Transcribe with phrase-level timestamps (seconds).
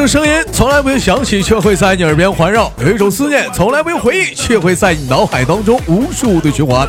[0.00, 6.88] 这声音从来不用响起，却会在你耳边环绕；有一种思念从来不用回忆，却会在你脑海当中无数的循环。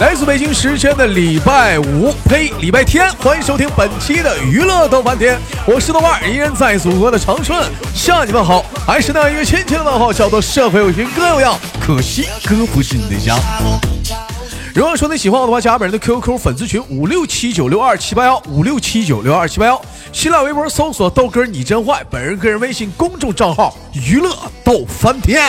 [0.00, 7.58] 来自北京时间的礼拜五，呸，礼拜天，欢迎收听本期的娱乐逗翻天，我是豆瓣，依然在祖国的长春
[7.94, 13.34] 向你们好，还是那一个亲切的问候，叫做社会有情哥有样，可惜哥不是你的家。
[14.76, 19.80] 如果说你喜欢我的话，加本人的 QQ 粉丝群五六七九六二七八幺五六七九六二七八幺，
[20.12, 25.42] 新浪微博搜索豆哥你真坏，本人个人微信公众账号娱乐豆翻天。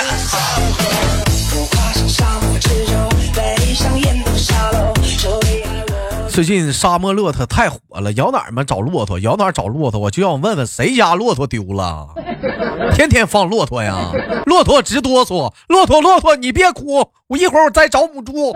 [6.38, 12.10] 最近沙漠骆驼太火了，摇哪儿嘛找骆驼，摇哪儿找骆驼，我就要问问谁家骆驼丢了，
[12.94, 14.12] 天天放骆驼呀，
[14.46, 18.55] 骆驼直哆嗦，骆驼骆驼你别哭，我一会儿我再找母猪。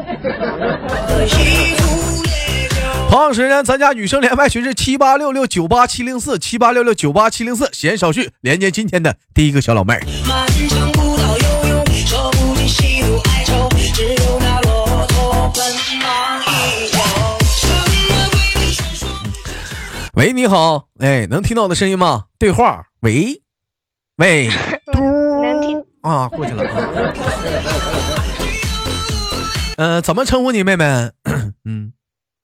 [3.10, 10.02] 同样时间，咱家女生连麦群是七八六六九八七零四七八六六九八七零四，闲言少叙，连接今天的第一个小老妹儿。
[20.22, 22.26] 喂，你好，哎，能听到我的声音吗？
[22.38, 23.42] 对话，喂，
[24.18, 24.48] 喂，
[24.94, 27.14] 能听啊，过去了啊。
[29.78, 30.86] 呃，怎么称呼你，妹妹？
[31.66, 31.94] 嗯，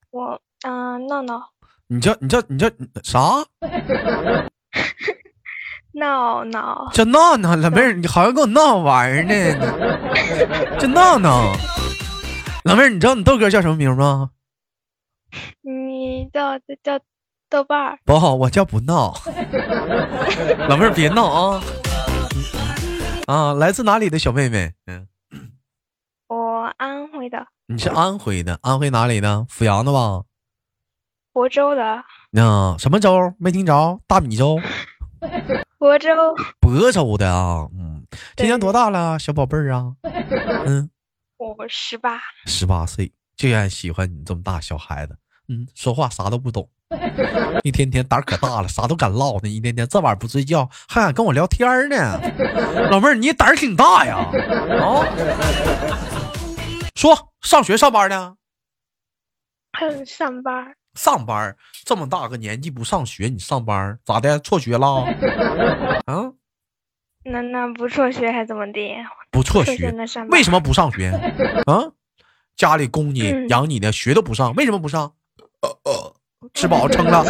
[0.09, 1.51] 我嗯，闹闹
[1.85, 2.67] 你叫你叫你叫
[3.03, 3.45] 啥？
[5.93, 9.33] 闹闹，叫闹闹，老妹儿，你好像跟我闹玩呢。
[10.81, 11.53] 叫闹闹，
[12.65, 14.31] 老妹儿，你知道你豆哥叫什么名吗？
[15.61, 16.99] 你叫叫
[17.49, 19.13] 豆瓣儿，不好，我叫不闹。
[20.67, 21.61] 老妹儿别闹啊！
[23.27, 24.73] 啊，来自哪里的小妹妹？
[24.85, 25.07] 嗯，
[26.27, 29.45] 我安徽的，你是安徽的，安徽哪里的？
[29.49, 30.23] 阜阳的吧？
[31.33, 31.83] 亳州的，
[32.43, 33.33] 啊，什么州？
[33.39, 33.99] 没听着？
[34.07, 34.59] 大米粥？
[35.79, 37.67] 亳州，亳州的啊？
[37.73, 38.05] 嗯，
[38.35, 39.93] 今年多大了，小宝贝儿啊？
[40.65, 40.89] 嗯，
[41.37, 45.17] 我十八，十八岁，就爱喜欢你这么大小孩子。
[45.47, 46.69] 嗯，说话啥都不懂，
[47.63, 49.49] 一天天胆儿可大了，啥都敢唠呢。
[49.49, 52.19] 一天天这晚不睡觉，还敢跟我聊天呢。
[52.89, 54.17] 老妹儿，你胆儿挺大呀！
[54.17, 55.03] 啊，
[56.95, 58.35] 说上学上班呢？
[60.05, 61.55] 上班，上班，
[61.85, 64.39] 这么大个年纪不上学，你上班咋的？
[64.39, 65.05] 辍学了？
[66.07, 66.31] 啊？
[67.25, 68.79] 那那不辍学还怎么的？
[69.29, 69.93] 不辍学
[70.29, 71.09] 为什么不上学？
[71.65, 71.91] 啊？
[72.55, 75.13] 家里供你嗯养你的，学都不上，为什么不上？
[76.57, 77.23] 吃饱撑了。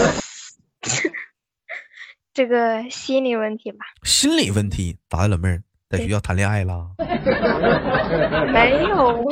[2.33, 3.79] 这个心理问题吧？
[4.03, 6.91] 心理问题咋的，老妹儿在学校谈恋爱了？
[8.53, 9.25] 没有，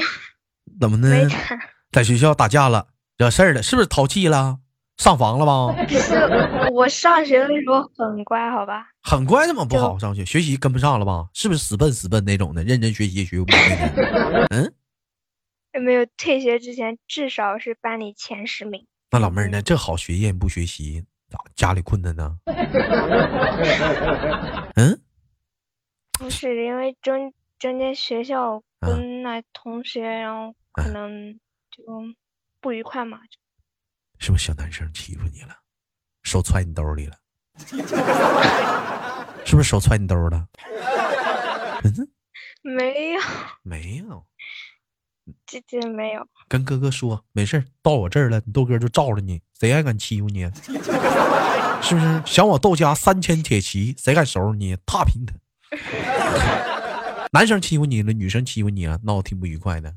[0.82, 1.08] 怎么呢
[1.94, 4.60] 在学校打架了，惹事儿了，是不是淘气了？
[4.98, 5.72] 上房了吧？
[5.88, 6.14] 不是
[6.74, 8.88] 我上学的时候很乖，好吧？
[9.02, 10.26] 很乖，怎么不就好上学？
[10.26, 11.30] 学习跟不上了吧？
[11.34, 12.62] 是不是死笨死笨那种的？
[12.66, 13.58] 认真学习也学不会
[13.96, 14.48] 的。
[14.52, 14.74] 嗯，
[15.82, 18.86] 没有退学之前至少是班里前十名。
[19.12, 19.62] 那老妹儿呢？
[19.62, 22.38] 这好学业不学习，咋家里困难呢？
[24.76, 25.00] 嗯，
[26.14, 31.34] 不是因为中中间学校啊跟那同学，然后可啊能
[31.72, 31.84] 就
[32.60, 33.20] 不愉快嘛。
[34.20, 35.56] 是不是小男生欺负你了？
[36.24, 37.18] 手揣你兜里了？
[39.46, 40.48] 是不是手揣你兜了？
[41.84, 42.08] 嗯，
[42.62, 43.22] 没有，
[43.62, 44.26] 没有。
[45.46, 46.28] 这这没有。
[46.48, 50.44] 跟哥哥说，没事儿到我这儿了，你豆哥就罩着你，谁还敢欺负你？
[51.82, 52.22] 是不是？
[52.26, 54.76] 想我豆家三千铁骑，谁敢收拾你？
[54.86, 55.34] 踏平他！
[57.34, 59.94] 男生欺负你了，女生欺负你了，闹得挺不愉快的。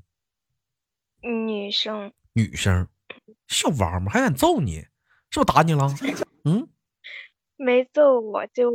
[1.20, 2.88] 女生女生，
[3.46, 4.80] 小王八还敢揍你，
[5.30, 5.94] 是不是打你了？
[6.44, 6.68] 嗯，
[7.56, 8.72] 没揍我，就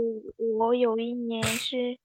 [0.57, 1.97] 我有一年是，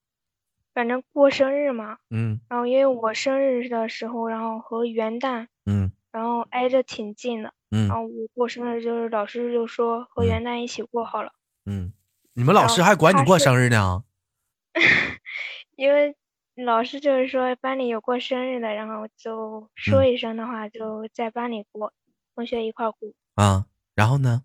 [0.78, 11.33] 反正过生日嘛，嗯然后因为我生日的时候，然后和元旦，嗯然后挨着挺近的，嗯然后我过生日就是老师就说和嗯元旦一起过好了，
[11.66, 11.92] 嗯，
[12.34, 14.04] 你们老师还管你过生日呢？
[15.75, 16.15] 因为
[16.54, 21.92] 老师就是说班里有过生日的，然后就说嗯一声的话，就在班里过，
[22.36, 23.13] 同学一块过。
[23.34, 23.66] 啊，
[23.97, 24.45] 然后呢？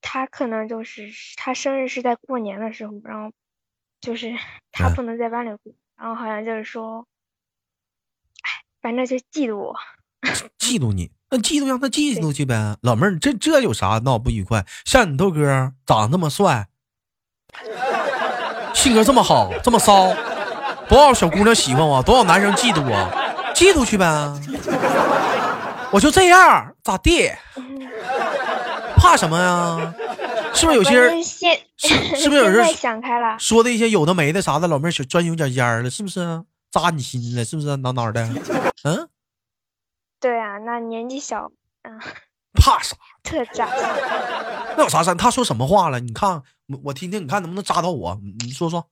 [0.00, 3.32] 他可能就是他生日是在过年的时候，然后
[4.00, 4.32] 就是
[4.72, 7.06] 他嗯不能在班里过，然后好像就是说，
[8.42, 8.48] 哎，
[8.80, 9.76] 反正就嫉妒我。
[10.58, 12.76] 嫉妒你，那嫉妒让他嫉妒去呗。
[12.82, 14.64] 老妹儿，这这有啥闹不愉快？
[14.84, 16.68] 像你豆哥长得这么帅，
[18.74, 20.14] 性格这么好，这么骚，
[20.88, 24.06] 多少小姑娘喜欢我，多少男生嫉妒我，嫉妒去呗。
[25.92, 27.32] 我就这样，咋地？
[28.96, 29.94] 怕什么呀？
[30.54, 33.38] 是不是有些人现是不是有人想开了？
[33.38, 36.44] 说的一些有的没的啥的，老妹儿小钻牛角尖儿了，是不是？
[36.70, 37.76] 扎你心了，是不是？
[37.78, 38.22] 挠挠的，
[38.84, 39.08] 嗯，
[40.20, 41.50] 对啊，那年纪小，
[41.82, 41.98] 嗯，
[42.54, 42.96] 怕啥？
[43.24, 43.66] 特扎。
[44.76, 45.14] 那有啥事？
[45.16, 45.98] 他说什么话了？
[46.00, 48.20] 你看我我听听，你看能不能扎到我？
[48.22, 48.86] 你你说说，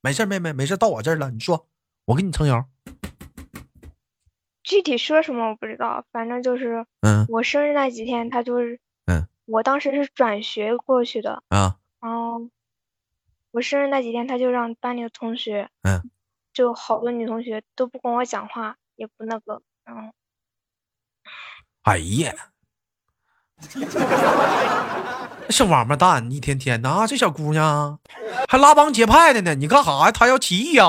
[0.00, 1.66] 没事儿妹妹，没事儿到我这儿了，你说，
[2.06, 2.64] 我给你撑腰。
[4.62, 8.78] 具体说什么我不知道，反正就是嗯我生日那几天，他就是，嗯，
[9.46, 12.48] 我当时是转学过去的，啊然后
[13.50, 16.02] 我生日那几天，他就让班里的同学，嗯，
[16.52, 20.12] 就好多女同学都不跟我讲话，也不那个，然后
[21.82, 22.32] 哎呀，
[25.50, 27.98] 小王八蛋，一天天的啊，这小姑娘
[28.48, 30.10] 还拉帮结派的呢，你干啥呀？
[30.10, 30.84] 她要起义呀？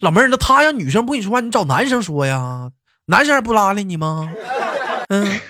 [0.00, 2.70] 老妹儿，那她让女生不跟你说话，你找男生说呀？
[3.10, 4.30] 男生还不拉理你吗？
[5.08, 5.40] 嗯，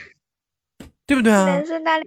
[1.06, 1.44] 对不对啊？
[1.44, 2.04] 男生搭理，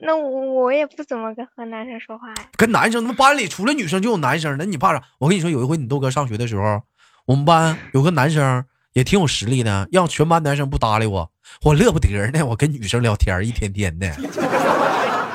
[0.00, 2.34] 那我我也不怎么跟和男生说话呀。
[2.56, 5.02] 跟男生，他妈班里除了女生就有男生，那你怕啥？
[5.18, 6.82] 我跟你说，有一回你豆哥上学的时候，
[7.26, 11.28] 我们班有个男生也挺有实力的，让全班男生不搭理我，
[11.64, 12.46] 我乐不得呢。
[12.46, 14.08] 我跟女生聊天，一天天的，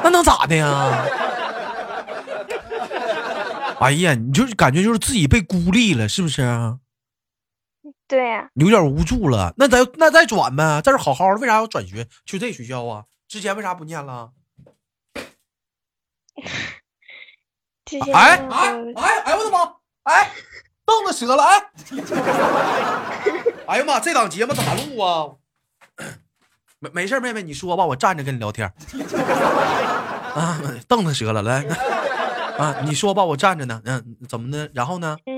[0.02, 0.98] 那能咋的呀？
[3.82, 6.42] 哎呀，你就是感觉就是自己被孤立了，是不是？
[8.08, 13.04] 对呀、你有点无助了，那咱那再转呗，在这好好的，为啥要转学去这学校啊？
[13.28, 14.32] 之前为啥不念了？
[17.84, 19.36] 之前哎哎哎哎！
[19.36, 19.74] 我的妈！
[20.04, 20.32] 哎，
[20.86, 21.44] 凳子折了！
[21.44, 21.72] 哎，
[23.68, 25.32] 哎呀妈，这档节目咋录啊？
[26.80, 28.72] 没没事妹妹，你说吧，我站着跟你聊天。
[30.36, 31.66] 啊，凳子折了，来，
[32.60, 33.82] 啊，你说吧，我站着呢。
[33.86, 34.70] 嗯，怎么的？
[34.74, 35.18] 然后呢？
[35.26, 35.37] 嗯，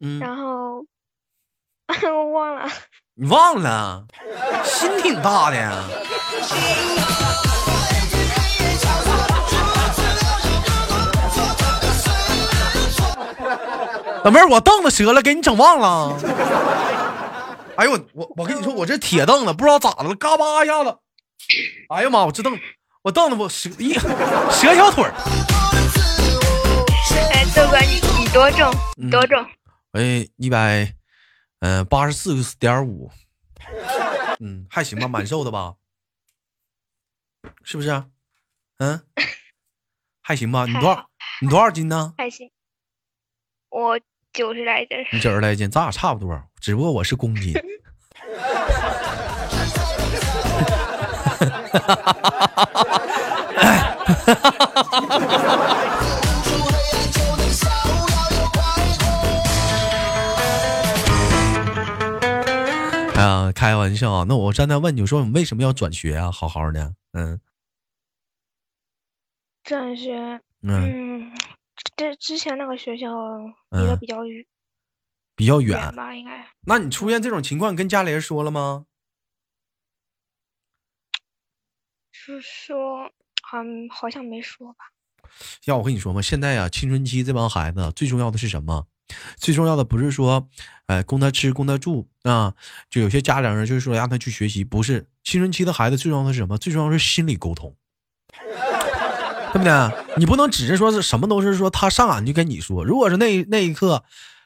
[0.00, 0.84] 嗯，然后
[2.12, 2.68] 我忘了，
[3.14, 4.04] 你忘了？
[4.64, 5.82] 心挺大的呀。
[14.24, 16.18] 老妹儿，我凳子折了，给你整忘了。
[17.76, 20.96] 哎呦，我我我跟你说，我这铁凳子不知道咋的了，嘎巴一下子。
[21.90, 22.58] 哎呀妈，我这凳
[23.02, 24.00] 我凳子我折一折
[24.74, 25.12] 小腿儿。
[27.32, 28.74] 哎，豆哥，你你多重？
[29.10, 29.46] 多重？
[29.96, 30.94] 哎，一百，
[31.60, 33.10] 嗯，八十四点五，
[34.40, 35.76] 嗯，还行吧，蛮瘦的吧？
[37.62, 38.04] 是不是？
[38.76, 39.00] 嗯，
[40.20, 40.66] 还行吧？
[40.66, 41.08] 你多少？
[41.40, 42.12] 你多少斤呢？
[42.18, 42.50] 还行，
[43.70, 43.98] 我
[44.34, 44.98] 九十来斤。
[45.12, 47.54] 你九十来斤，咱俩差不多，只不过我是公斤。
[53.56, 53.96] 哎
[63.26, 66.30] 呀，开玩笑，那我站在问你，说你为什么要转学啊？
[66.30, 67.40] 好好的，嗯
[69.64, 71.32] 转学，嗯，嗯，
[71.96, 73.10] 这之前那个学校
[73.70, 74.46] 离得嗯比较远
[75.34, 75.94] 比较远远。
[75.96, 76.46] 吧，应该。
[76.60, 78.86] 那你出现这种情况，跟家里人说了吗？
[82.12, 83.10] 是说，
[83.42, 84.92] 好像好像没说吧？
[85.64, 88.86] 要我跟你说嘛，现在啊、青春期这帮孩子最重要的是什么？
[89.36, 90.48] 最重要的不是说，
[90.86, 92.52] 呃，供他吃，供他住啊。
[92.90, 96.58] 就有些家长人就是说让他去学习，不是青春期的孩子最重要的是什么？
[96.58, 97.74] 最重要的是心理沟通，
[99.52, 99.72] 对不对？
[100.16, 104.02] 你不能只是说是什么都是说他上俺就跟你说，如果是那那一刻，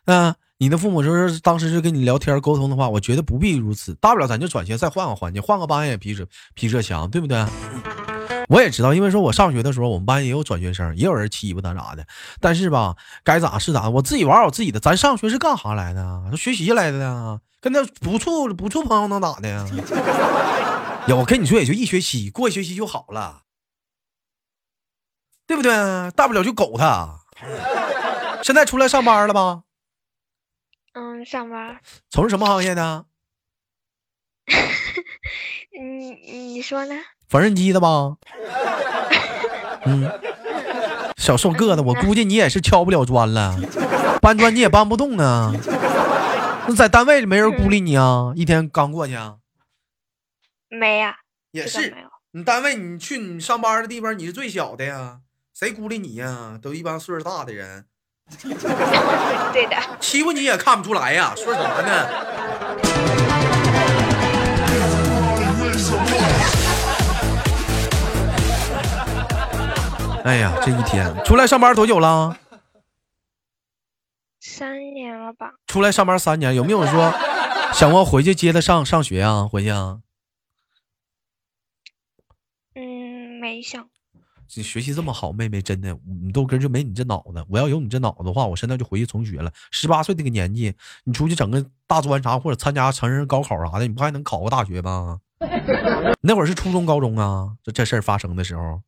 [0.07, 7.45] 嗯、你的父母就是当时是跟你聊天沟通的话，我觉得不必如此，大不了咱就转学，再换个环境，换个班也比这比这强，对不对？
[8.51, 12.05] 我也知道，因为说我上学的时候，我们班也有转学生，也有人欺负他啥的。
[12.41, 14.81] 但是吧，该咋是咋，我自己玩我自己的。
[14.81, 16.25] 咱上学是干啥来的啊？
[16.33, 19.65] 是学习来的呢，跟他不处不处朋友能咋的呀？
[21.07, 23.43] 呀，我跟你说，也就一学期，过一学期就好了，
[25.47, 25.71] 对不对？
[26.17, 27.21] 大不了就狗他。
[28.43, 29.63] 现在出来上班了吧？
[30.95, 31.81] 嗯，上班。
[32.11, 33.07] 从事什么行业的？
[35.81, 36.11] 你
[36.55, 36.95] 你说呢？
[37.29, 38.17] 缝纫机的吧？
[39.87, 40.11] 嗯，
[41.17, 43.57] 小瘦个子，我估计你也是敲不了砖了，
[44.21, 45.53] 搬砖你也搬不动呢。
[46.67, 48.33] 那在单位里没人孤立你啊？
[48.37, 49.37] 一天刚过去啊？
[50.69, 51.17] 没呀、
[51.53, 51.95] 也是。
[52.33, 55.19] 你单位你去你上班的地方，你是最小的呀，
[55.53, 56.59] 谁孤立你呀？
[56.63, 57.87] 都一帮岁数大的人，
[59.53, 59.77] 对的。
[59.99, 62.09] 欺负你也看不出来呀，说什么呢？
[70.25, 72.37] 哎呀，这一天出来上班多久了？
[74.41, 75.53] 三年了吧？
[75.67, 77.13] 出来上班三年，有没有说
[77.73, 79.47] 想过回去接他上上学啊？
[79.47, 80.01] 回去啊？
[82.75, 83.89] 嗯没想。
[84.57, 87.45] 你学习这么好，妹妹真的，你豆哥就没你这脑子。
[87.49, 89.53] 我要有你这脑子的话，我现在就回去重学了。
[89.71, 90.75] 十八岁这个年纪，
[91.05, 95.21] 你出去整个大专啥，或者参加成人高考啥的，你不还能考个大学吗？
[96.21, 98.83] 那会儿是初中、高中啊，这这事儿发生的时候。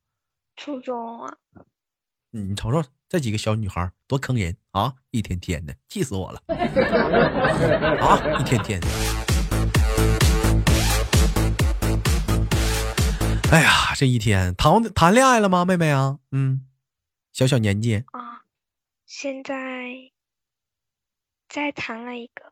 [0.57, 1.35] 初中啊。
[2.31, 4.95] 你瞅瞅这几个小女孩多坑人啊！
[5.11, 6.43] 一天天的，气死我了
[8.01, 8.39] 啊！
[8.41, 8.87] 一天天的。
[13.51, 16.19] 哎呀，这一天谈谈恋爱了吗，妹妹啊？
[16.31, 16.67] 嗯，
[17.35, 18.41] 小小年纪啊，
[19.05, 19.55] 现在
[21.51, 22.51] 再谈了一个。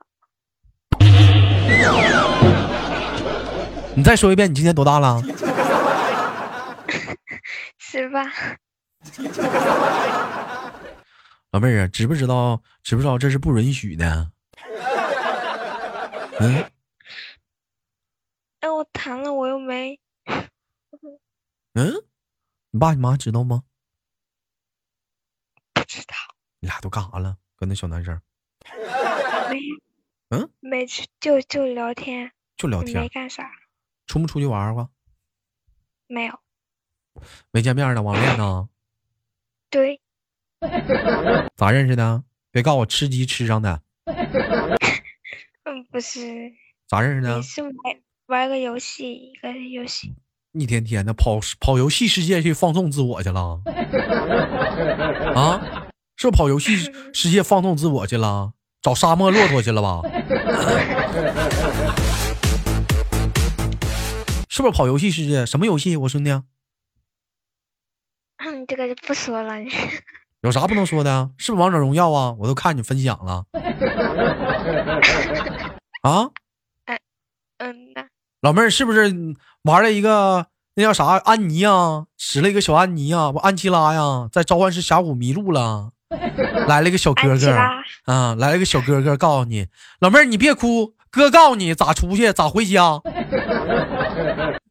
[3.97, 5.23] 你再说一遍，你今年多大了？
[7.91, 8.23] 十八。
[11.51, 12.63] 老妹儿啊，知不知道？
[12.85, 14.31] 知不知道这是不允许的？
[16.39, 16.71] 嗯。
[18.61, 19.99] 哎，我谈了，我又没。
[21.75, 21.93] 嗯，
[22.71, 23.65] 你爸你妈知道吗？
[25.73, 26.15] 不知道。
[26.61, 27.39] 你俩都干啥了？
[27.57, 28.23] 跟那小男生？
[29.51, 29.59] 没。
[30.29, 30.49] 嗯。
[30.61, 32.31] 没去，就就聊天。
[32.57, 33.03] 就聊天。
[33.03, 33.51] 没干啥。
[34.07, 34.89] 出没出去玩过？
[36.07, 36.39] 没有。
[37.51, 38.69] 没见面呢，网恋呢？
[39.71, 40.01] 对。
[41.57, 42.23] 咋认识的？
[42.51, 43.81] 别告诉我吃鸡吃上的。
[45.65, 46.53] 嗯，不是。
[46.89, 47.41] 咋认识的？
[47.43, 47.73] 是玩
[48.27, 50.15] 玩个游戏，一个游戏。
[50.53, 53.61] 一天天的跑跑游戏世界去放纵自我去了，
[55.37, 55.87] 啊，
[56.17, 56.77] 是不是跑游戏
[57.15, 58.53] 世 界放纵自我去了？
[58.83, 60.03] 找沙漠骆驼去了吧？
[64.49, 65.47] 是不是跑游戏世界？
[65.47, 65.97] 什么游戏？
[65.97, 66.31] 我兄弟？
[68.45, 69.55] 嗯， 这个就不说了。
[70.43, 71.31] 有啥不能说的？
[71.37, 72.35] 是不是王者荣耀啊？
[72.39, 73.45] 我都看你分享了。
[76.03, 76.31] 啊？
[76.87, 76.99] 嗯
[77.59, 78.07] 嗯呐。
[78.41, 79.15] 老妹儿是不是
[79.65, 82.07] 玩了一个那叫啥安妮啊？
[82.17, 85.91] 使了一个小安妮啊，不安琪拉呀，在召唤师峡谷迷路了，
[86.67, 87.51] 来了一个小哥哥
[88.07, 89.67] 啊，来了个小哥哥，告诉你，
[90.01, 93.03] 老妹儿你别哭，哥告诉你咋出去咋回家。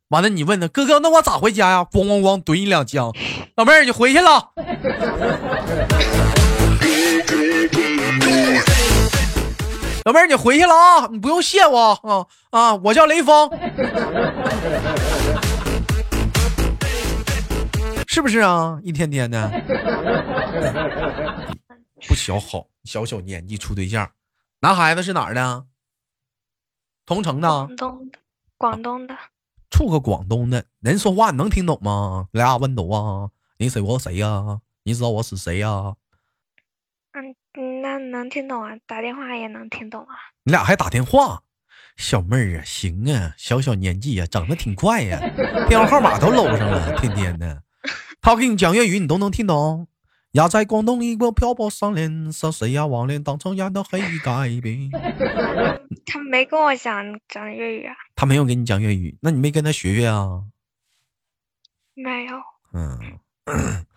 [0.10, 1.86] 完了你问他哥哥那我咋回家呀？
[1.86, 3.14] 咣咣咣怼你两枪，
[3.56, 4.52] 老妹儿你回去了。
[10.06, 11.08] 老妹儿，你回去了啊！
[11.12, 12.74] 你不用谢我啊啊！
[12.76, 13.48] 我叫雷锋，
[18.08, 18.80] 是不是啊？
[18.82, 19.52] 一天天的，
[22.08, 24.10] 不小好，小小年纪处对象，
[24.62, 25.66] 男孩子是哪儿的？
[27.06, 27.48] 同城的？
[27.48, 28.12] 广东，
[28.58, 29.16] 广东的。
[29.70, 32.28] 处个广东的人说话你能听懂吗？
[32.32, 34.60] 俩问都啊，你谁我谁呀？
[34.84, 35.96] 你知道我是谁呀？
[37.12, 40.16] 嗯，那能听懂啊，打电话也能听懂啊。
[40.44, 41.44] 你俩还打电话，
[41.98, 45.20] 小妹儿啊，行啊，小小年纪呀，长得挺快呀，
[45.68, 47.64] 电话号码都搂上了，天天的。
[48.22, 49.88] 他给你讲粤语，你都能听懂。
[50.34, 52.86] 呀，在广东一个漂泊少年，是谁呀？
[52.86, 54.90] 网恋当初演的黑改变。
[56.06, 57.96] 他没跟我讲讲粤语啊。
[58.16, 60.44] 他没有跟你讲粤语，那你没跟他学学啊？
[61.96, 62.40] 没有。
[62.74, 63.20] 嗯。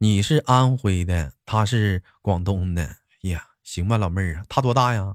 [0.00, 5.14] 你是安徽的，他是广东的，呀，行吧，老妹儿啊，他多大呀？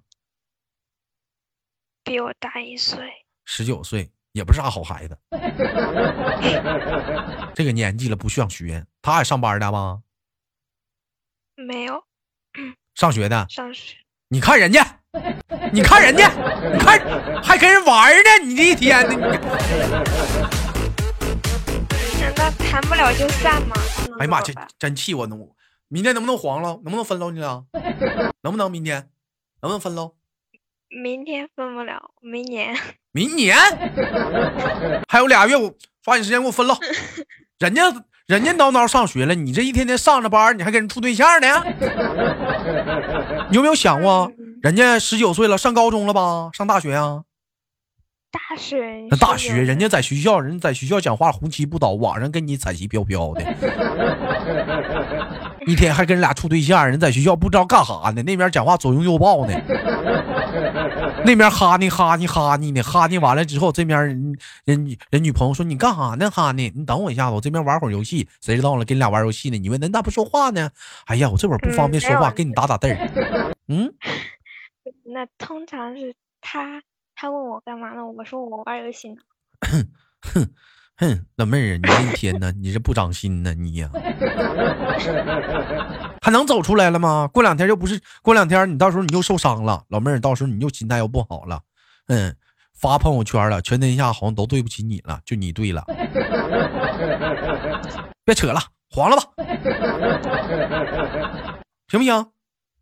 [2.03, 2.99] 比我大一岁，
[3.45, 5.17] 十九岁，也不是啥好孩子。
[7.55, 10.03] 这个年纪了不想学，他还上班的吗？
[11.65, 12.03] 没有，
[12.95, 13.45] 上学的。
[13.49, 13.95] 上学。
[14.29, 14.99] 你看人家，
[15.71, 16.29] 你看人家，
[16.73, 16.99] 你看
[17.43, 19.15] 还跟人玩呢，你这一天的。
[22.35, 23.75] 那谈不了就散嘛。
[24.19, 25.27] 哎呀妈，这真气我！
[25.27, 25.39] 能
[25.87, 26.79] 明天能不能黄了？
[26.83, 27.31] 能不能分了？
[27.31, 27.63] 你俩
[28.41, 29.09] 能不能明天？
[29.61, 30.15] 能不能分喽？
[30.89, 32.75] 明天分不了，明年。
[33.11, 33.55] 明年
[35.07, 36.75] 还有俩月，我抓紧时间给我分了。
[37.59, 37.83] 人家
[38.27, 41.61] 人家叨叨上学了，你这一天天上着班，你还跟人处对象呢？
[43.51, 46.49] 你有没有想过，人家十九岁了，上高中了吧？
[46.53, 47.23] 上大学啊？
[48.31, 53.43] 大学那大学，人家在学校，人在学校讲话红旗不倒，网上跟你彩旗飘飘的，
[55.67, 59.53] 一天还跟人俩处对象，人在学校不知道干啥呢，那边讲话左拥右抱呢，
[61.25, 66.29] 那边哈呢哈呢哈呢呢，哈呢完了之后，这边人人人女朋友说你干啥呢？
[66.29, 66.71] 哈呢？
[66.75, 68.85] 你等我一下子，我这边玩会儿游戏，谁知道了？
[68.85, 69.57] 跟你俩玩游戏呢？
[69.57, 70.69] 你问人咋不说话呢？
[71.05, 72.97] 哎呀，我这会儿不方便说话，跟你打打字儿。
[73.67, 73.93] 嗯，
[75.05, 76.81] 那通常是他。
[77.15, 78.05] 他问我干嘛呢？
[78.05, 79.17] 我说我玩游戏呢。
[79.61, 80.49] 哼
[81.03, 83.89] 哼，老妹儿，你这一天呢，你这不长心呢，你呀，
[86.21, 87.29] 还能走出来了吗？
[87.33, 91.59] 过两天又不是过两天，你到时候你又受伤了，老妹儿，到时候你又心态又不好了。
[92.07, 92.35] 嗯，
[92.73, 95.83] 发朋友圈了，全天下好像都对不起你了，就你对了。
[98.23, 99.23] 别扯了，黄了吧，
[101.87, 102.31] 行不行？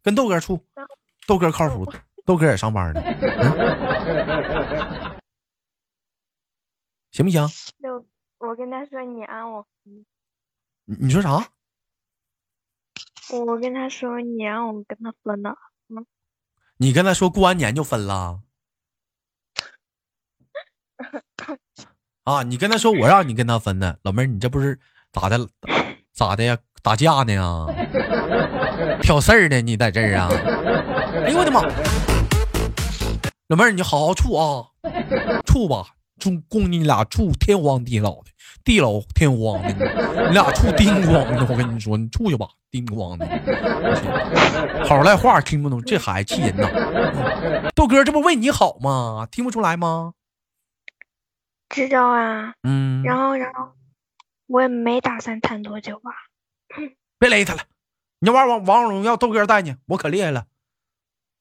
[0.03, 0.59] 跟豆哥处，
[1.27, 1.85] 豆哥靠谱，
[2.25, 3.15] 豆哥也上班呢，嗯
[7.11, 7.47] 行不行？
[8.41, 10.03] 我跟他说你安我，你
[10.99, 11.47] 你说啥？
[13.31, 15.55] 我跟他说你让我跟他分了，
[16.77, 18.41] 你跟他说过完年就分了？
[22.23, 24.79] 啊，你跟他说我让你跟他分的，老妹儿，你这不是
[25.11, 25.47] 咋的
[26.11, 26.57] 咋的呀？
[26.81, 27.67] 打架呢呀？
[29.03, 29.61] 挑事儿呢？
[29.61, 30.29] 你在这儿啊？
[31.25, 31.61] 哎呦我的妈！
[33.49, 34.65] 老妹儿，你好好处啊，
[35.45, 35.85] 处吧，
[36.21, 38.25] 处供你俩处天荒地老的，
[38.63, 39.73] 地老天荒的，
[40.27, 41.45] 你俩处叮咣的。
[41.49, 43.25] 我跟你说，你处去吧，叮咣的。
[44.85, 47.71] 好赖话听不懂，这孩子气人呐！
[47.75, 49.27] 豆哥，这不为你好吗？
[49.31, 50.13] 听不出来吗？
[51.69, 52.53] 知道啊。
[52.61, 53.71] 嗯，然后然后
[54.45, 56.11] 我也没打算谈多久吧。
[57.17, 57.61] 别勒他了，
[58.19, 60.45] 你要玩王王者荣耀，豆哥带你，我可厉害了，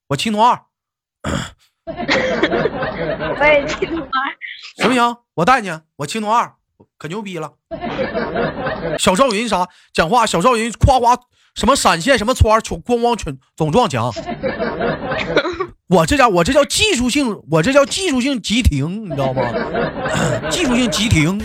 [0.09, 0.65] 我青铜二，
[1.87, 4.37] 我也青铜二，
[4.93, 5.17] 行不行？
[5.35, 6.55] 我带你，我青铜二，
[6.99, 7.55] 可牛逼了。
[8.99, 10.27] 小赵云啥讲话？
[10.27, 11.19] 小赵云夸夸
[11.55, 14.13] 什么闪现什么穿，全咣咣全总撞墙。
[15.89, 19.43] 我这家我这叫技术性，我这叫技术性急停，你知道吗？
[20.51, 21.41] 技术性急停。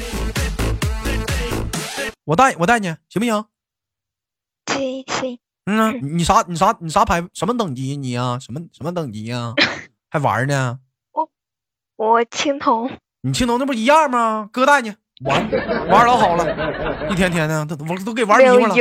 [2.26, 3.46] 我带我带你行不行？
[4.68, 9.54] 行行，嗯啊，你啥你啥你啥牌什么等级你呀、什么什么等级呀、
[10.10, 10.80] 还玩呢？
[11.12, 11.30] 我
[11.96, 12.92] 我青铜，
[13.26, 14.48] 你青铜那不一样吗？
[14.54, 15.50] 哥带你玩
[15.90, 18.76] 玩老好了，一天天的都我都给玩迷糊了。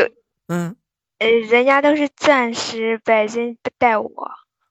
[0.49, 0.77] 嗯，
[1.19, 4.31] 呃，人家都是钻石白金带我，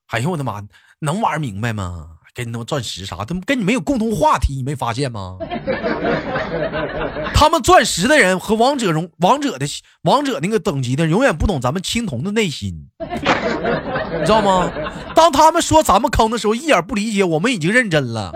[0.09, 0.61] 哎呦我的妈，
[0.99, 2.12] 能玩明白吗？
[2.33, 5.37] 跟他们钻石啥，他们跟你没有共同话题，你没发现吗？
[7.33, 9.65] 他们钻石的人和王者荣王者的
[10.03, 14.71] 王者那个等级的，永远不懂咱们青铜的内心，你知道吗？
[15.13, 18.33] 当他们说咱们坑的时候，一点不理解，我们已经认真了，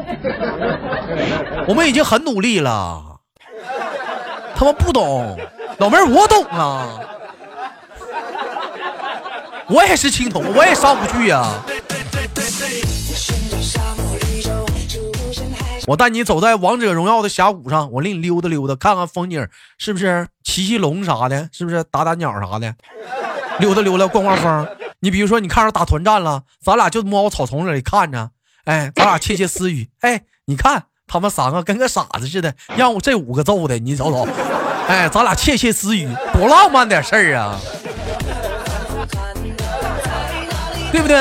[1.67, 3.19] 我们已经很努力了，
[4.55, 5.39] 他们不懂，
[5.79, 6.99] 老妹儿我懂啊，
[9.69, 11.63] 我也是青铜，我也上不去呀、
[15.88, 19.47] 我带你走在王者荣耀的峡谷上，我领你溜达溜达，看看风景，
[19.78, 20.28] 是不是？
[20.43, 21.82] 骑骑龙啥的，是不是？
[21.86, 22.76] 打打鸟啥的，
[23.60, 24.67] 溜达溜达，逛逛风。
[25.00, 28.32] 你比如说，你看着打团战了，咱俩就猫草丛里看着，
[28.65, 29.89] 哎，咱俩窃窃私语。
[30.02, 34.28] 哎，你看他们三个跟个傻子似的，让我这五个揍的，你瞅瞅。
[34.89, 37.58] 哎，咱俩窃窃私语，多浪漫点事儿啊，
[40.91, 41.17] 对不对？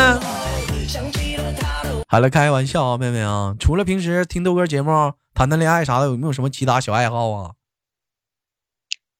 [2.09, 7.53] 好了，开玩笑啊，妹妹啊，除了平时听豆哥节目、谈谈恋爱啥的，有没有什么其他小爱好啊？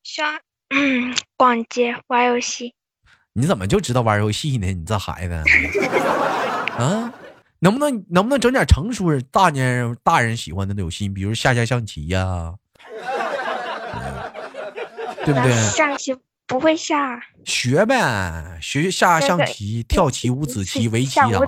[0.05, 0.39] 像
[1.37, 2.75] 逛街、玩游戏，
[3.33, 4.73] 你怎么就知道玩游戏呢？
[4.73, 5.35] 你这孩子
[6.79, 7.13] 啊，
[7.59, 12.55] 能不能能不能整点成熟人大年人大人喜欢的游戏，比如下下象棋呀、
[13.95, 14.33] 嗯
[15.25, 15.53] 对不对？
[15.75, 21.41] 象棋不会下，学呗，学下那个象棋、跳棋、五子棋、 围棋啥的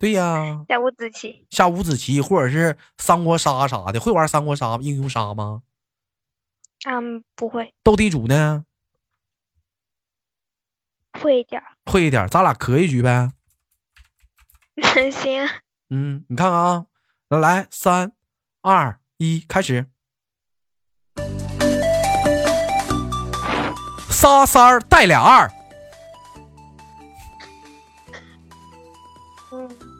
[0.00, 5.62] 对呀，下五子棋，下五子棋或者是三国杀啥的，会玩三国杀、英雄杀吗？
[6.86, 8.64] 嗯，不会，斗地主呢？
[11.20, 13.32] 会一点，会一点，咱俩磕一局呗。
[15.10, 15.48] 行，
[15.90, 16.86] 嗯，你看看啊，
[17.28, 18.12] 来来，三
[18.62, 19.86] 二一，开始。
[24.10, 25.50] 仨三儿带俩二，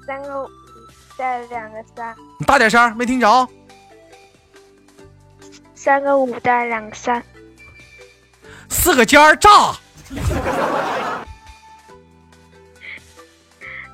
[0.08, 0.48] 三个五
[1.18, 3.46] 带两个三，你大点声，没听着。
[5.74, 7.22] 三个五带两个三，
[8.70, 9.76] 四个尖儿炸，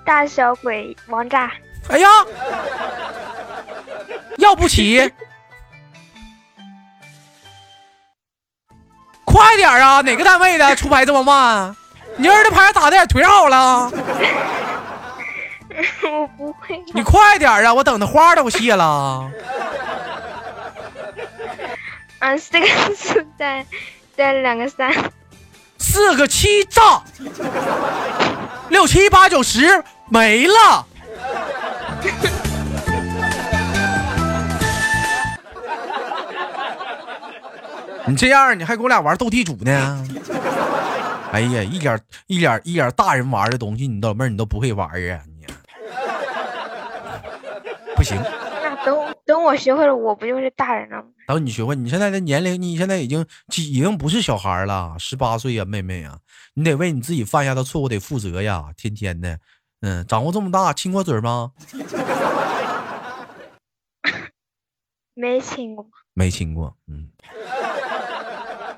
[0.07, 1.51] 大小鬼王炸，
[1.89, 2.09] 哎呀，
[4.39, 5.13] 要不起，
[9.25, 10.01] 快点啊！
[10.01, 11.75] 哪个单位的出牌这么慢？
[12.17, 13.91] 你儿子牌打的也忒好了，
[16.03, 17.73] 我不会，你快点啊！
[17.75, 19.31] 我等的花都谢了。
[22.21, 22.67] 嗯，四个
[22.97, 23.67] 四带
[24.17, 24.93] 带两个三，
[25.79, 27.03] 四个七炸，
[28.69, 30.87] 六七八九十没了。
[38.07, 40.07] 你这样，你还跟我俩玩斗地主呢？
[41.33, 45.21] 哎呀，一点一点一点大人玩的东西，你老妹儿你都不会玩啊！
[48.05, 48.23] 行，
[48.85, 51.09] 等等我学会了，我不就是大人了吗？
[51.27, 56.19] 等你学会，你现在的年龄，你现在已经已经不是小孩了，十八岁呀，妹妹呀，
[56.55, 59.39] 你得为你自己犯下的错误得负责呀，天天的，
[59.81, 61.53] 嗯，长过这么大亲过嘴吗？
[65.15, 67.09] 没亲过，没亲过，嗯。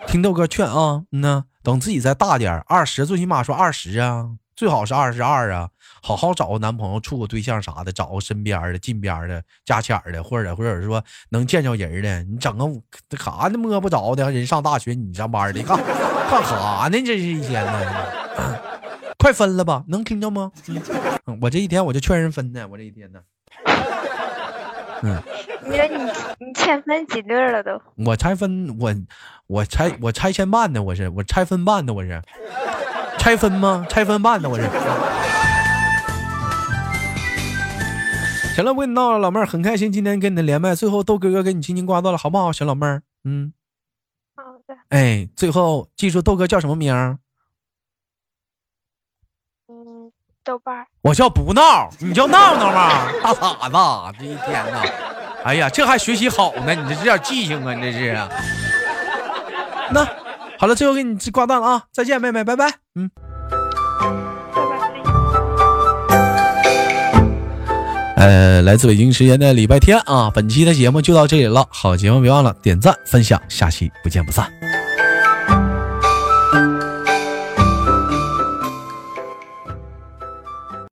[0.06, 5.68] 听豆哥劝啊，嗯呐，等自己再大点二十最起码说二十啊，最好是二十二啊，
[6.02, 12.22] 好好找个男朋友，处个对象啥的，找个身边的、近边的、加钱的，或者或者说能见着人的。
[12.24, 12.64] 你整个
[13.08, 15.76] 这啥呢摸不着的人上大学，你上班的干
[16.30, 17.02] 干啥呢？
[17.04, 18.58] 这是一天呢，
[19.18, 19.84] 快分了吧？
[19.88, 20.50] 能听着吗？
[21.26, 23.20] 嗯， 我这一天我就劝人分呢，我这一天呢。
[25.02, 25.22] 嗯，
[25.66, 26.10] 你你
[26.46, 27.78] 你欠分几对了都？
[28.06, 28.90] 我拆分我
[29.46, 32.22] 我拆我拆迁办的，我是我拆分办的，我是
[33.26, 33.84] 拆分吗？
[33.88, 34.62] 拆分办的，我是。
[38.54, 43.02] 行了，不跟你闹了，老妹儿很开心今天跟你的连麦，最后豆哥哥给你轻轻挂断了，好不好，小老妹儿？
[43.24, 43.52] 嗯，
[44.36, 44.76] 好的。
[44.90, 47.18] 哎，最后记住豆哥叫什么名儿？
[49.66, 50.12] 嗯。
[50.44, 53.10] 豆瓣，我叫不闹，你叫闹闹吗？
[53.24, 54.84] 大傻子，这一天呐，
[55.42, 58.14] 哎呀，这还学习好呢，你这这点记性啊，你这是。
[59.90, 60.06] 那
[60.58, 62.66] 好了，最后给你挂断了啊，再见，妹妹，拜拜。
[62.94, 63.10] 嗯。
[68.16, 71.66] 呃，来自北京时间的礼拜天啊，本期的节目就到这里了。
[71.70, 74.50] 好节目别忘了点赞分享，下期不见不散。